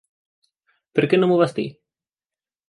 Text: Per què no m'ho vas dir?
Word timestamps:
Per 0.99 1.03
què 1.11 1.19
no 1.19 1.29
m'ho 1.33 1.37
vas 1.43 1.55
dir? 1.61 1.67